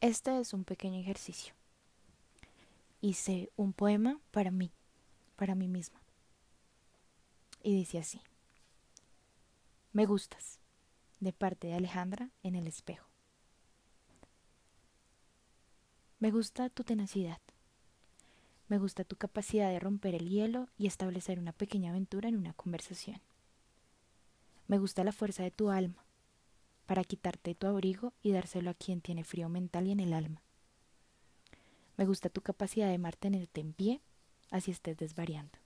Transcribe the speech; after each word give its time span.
Este 0.00 0.40
es 0.40 0.54
un 0.54 0.64
pequeño 0.64 0.98
ejercicio. 0.98 1.52
Hice 3.02 3.50
un 3.56 3.74
poema 3.74 4.18
para 4.30 4.50
mí, 4.50 4.72
para 5.36 5.54
mí 5.54 5.68
misma. 5.68 6.00
Y 7.62 7.74
dice 7.74 7.98
así. 7.98 8.22
Me 9.92 10.06
gustas, 10.06 10.58
de 11.20 11.34
parte 11.34 11.66
de 11.66 11.74
Alejandra 11.74 12.30
en 12.42 12.54
el 12.54 12.66
espejo. 12.66 13.06
Me 16.18 16.30
gusta 16.30 16.70
tu 16.70 16.82
tenacidad. 16.82 17.40
Me 18.68 18.78
gusta 18.78 19.04
tu 19.04 19.16
capacidad 19.16 19.68
de 19.68 19.80
romper 19.80 20.14
el 20.14 20.30
hielo 20.30 20.68
y 20.78 20.86
establecer 20.86 21.38
una 21.38 21.52
pequeña 21.52 21.90
aventura 21.90 22.30
en 22.30 22.36
una 22.36 22.54
conversación. 22.54 23.20
Me 24.66 24.78
gusta 24.78 25.04
la 25.04 25.12
fuerza 25.12 25.42
de 25.42 25.50
tu 25.50 25.68
alma 25.68 26.06
para 26.90 27.04
quitarte 27.04 27.54
tu 27.54 27.68
abrigo 27.68 28.14
y 28.20 28.32
dárselo 28.32 28.68
a 28.68 28.74
quien 28.74 29.00
tiene 29.00 29.22
frío 29.22 29.48
mental 29.48 29.86
y 29.86 29.92
en 29.92 30.00
el 30.00 30.12
alma. 30.12 30.42
Me 31.96 32.04
gusta 32.04 32.30
tu 32.30 32.40
capacidad 32.40 32.88
de 32.88 32.98
mantenerte 32.98 33.60
en 33.60 33.74
pie, 33.74 34.00
así 34.50 34.72
estés 34.72 34.96
desvariando. 34.96 35.56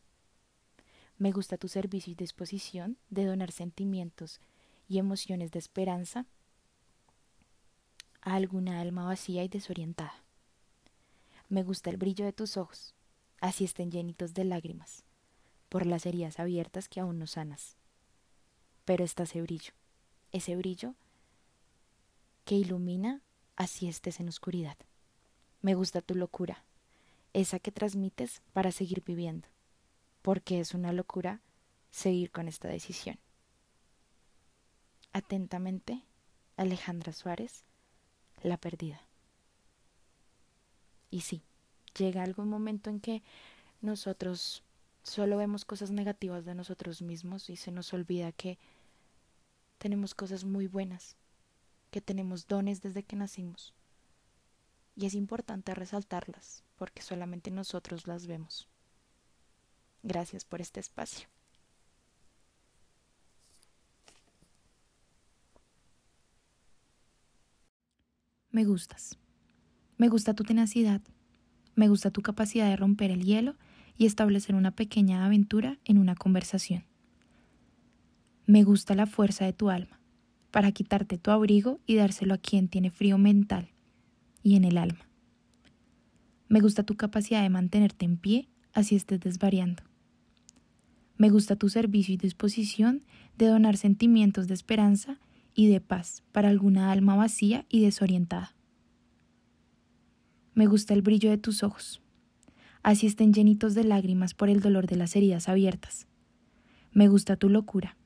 Me 1.17 1.33
gusta 1.33 1.57
tu 1.57 1.69
servicio 1.69 2.13
y 2.13 2.15
disposición 2.15 2.99
de 3.09 3.25
donar 3.25 3.53
sentimientos 3.53 4.39
y 4.87 4.99
emociones 4.99 5.51
de 5.51 5.61
esperanza 5.61 6.27
a 8.21 8.35
alguna 8.35 8.83
alma 8.83 9.07
vacía 9.07 9.45
y 9.45 9.49
desorientada. 9.49 10.23
Me 11.49 11.63
gusta 11.63 11.89
el 11.89 11.97
brillo 11.97 12.27
de 12.27 12.35
tus 12.35 12.59
ojos, 12.59 12.95
así 13.41 13.65
estén 13.65 13.91
llenitos 13.91 14.35
de 14.35 14.45
lágrimas, 14.45 15.05
por 15.71 15.87
las 15.87 16.05
heridas 16.05 16.39
abiertas 16.39 16.91
que 16.91 17.01
aún 17.01 17.19
no 17.19 17.27
sanas. 17.27 17.79
Pero 18.85 19.05
está 19.05 19.23
ese 19.23 19.41
brillo, 19.41 19.73
ese 20.31 20.55
brillo 20.55 20.95
que 22.45 22.55
ilumina, 22.55 23.23
así 23.57 23.89
estés 23.89 24.21
en 24.21 24.29
oscuridad. 24.29 24.77
Me 25.63 25.75
gusta 25.75 26.03
tu 26.03 26.15
locura, 26.15 26.65
esa 27.33 27.59
que 27.59 27.73
transmites 27.73 28.43
para 28.53 28.71
seguir 28.71 29.03
viviendo, 29.05 29.49
porque 30.23 30.61
es 30.61 30.75
una 30.75 30.93
locura 30.93 31.41
seguir 31.91 32.31
con 32.31 32.49
esta 32.49 32.69
decisión. 32.69 33.19
Atentamente, 35.13 36.03
Alejandra 36.57 37.13
Suárez, 37.13 37.65
La 38.43 38.57
Perdida. 38.57 39.01
Y 41.11 41.21
sí, 41.21 41.43
llega 41.97 42.23
algún 42.23 42.49
momento 42.49 42.91
en 42.91 43.01
que 43.01 43.23
nosotros 43.81 44.63
solo 45.03 45.37
vemos 45.37 45.65
cosas 45.65 45.91
negativas 45.91 46.45
de 46.45 46.55
nosotros 46.55 47.03
mismos 47.03 47.49
y 47.51 47.57
se 47.57 47.71
nos 47.71 47.93
olvida 47.93 48.33
que 48.33 48.59
tenemos 49.79 50.15
cosas 50.15 50.45
muy 50.45 50.67
buenas, 50.67 51.17
que 51.95 52.01
tenemos 52.01 52.49
dones 52.49 52.83
desde 52.83 53.05
que 53.05 53.15
nacimos. 53.15 53.73
Y 54.97 55.07
es 55.07 55.15
importante 55.15 55.77
resaltarlas 55.77 56.65
porque 56.75 57.03
solamente 57.03 57.53
nosotros 57.53 58.09
las 58.09 58.27
vemos. 58.27 58.69
Gracias 60.03 60.45
por 60.45 60.61
este 60.61 60.81
espacio. 60.81 61.29
Me 68.51 68.65
gustas. 68.65 69.17
Me 69.97 70.09
gusta 70.09 70.35
tu 70.35 70.43
tenacidad, 70.43 71.01
me 71.77 71.87
gusta 71.87 72.11
tu 72.11 72.23
capacidad 72.23 72.69
de 72.69 72.75
romper 72.75 73.13
el 73.13 73.23
hielo 73.25 73.55
y 73.97 74.07
establecer 74.07 74.57
una 74.57 74.73
pequeña 74.73 75.25
aventura 75.25 75.79
en 75.85 75.99
una 75.99 76.17
conversación. 76.17 76.87
Me 78.47 78.65
gusta 78.65 78.97
la 78.97 79.07
fuerza 79.07 79.45
de 79.45 79.53
tu 79.53 79.71
alma, 79.71 80.01
para 80.55 80.71
quitarte 80.71 81.19
tu 81.19 81.33
abrigo 81.33 81.81
y 81.85 81.97
dárselo 81.97 82.33
a 82.33 82.39
quien 82.39 82.69
tiene 82.69 82.93
frío 82.93 83.19
mental 83.19 83.73
y 84.45 84.55
en 84.55 84.65
el 84.65 84.79
alma. 84.79 85.09
Me 86.47 86.61
gusta 86.61 86.85
tu 86.85 86.95
capacidad 86.95 87.43
de 87.43 87.49
mantenerte 87.49 88.05
en 88.05 88.19
pie, 88.19 88.49
así 88.73 88.95
estés 88.95 89.19
desvariando. 89.19 89.83
Me 91.17 91.29
gusta 91.29 91.57
tu 91.57 91.71
servicio 91.71 92.15
y 92.15 92.19
disposición 92.19 93.03
de 93.37 93.49
donar 93.49 93.77
sentimientos 93.77 94.47
de 94.47 94.55
esperanza 94.55 95.19
y 95.57 95.67
de 95.67 95.81
paz 95.81 96.23
para 96.31 96.51
alguna 96.51 96.93
alma 96.93 97.17
vacía 97.17 97.67
y 97.69 97.81
desorientada. 97.81 98.55
Me 100.55 100.67
gusta 100.67 100.95
el 100.95 101.03
brillo 101.03 101.31
de 101.31 101.39
tus 101.39 101.65
ojos, 101.65 102.01
así 102.85 103.09
estén 103.09 103.33
llenitos 103.33 103.75
de 103.75 103.83
lágrimas 103.83 104.35
por 104.35 104.49
el 104.49 104.61
dolor 104.61 104.87
de 104.87 104.95
las 104.95 105.17
heridas 105.17 105.49
abiertas. 105.49 106.07
Me 106.93 107.09
gusta 107.09 107.35
tu 107.35 107.49
locura, 107.49 107.97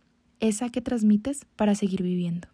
esa 0.41 0.69
que 0.71 0.81
transmites 0.81 1.45
para 1.57 1.75
seguir 1.75 2.03
viviendo. 2.03 2.49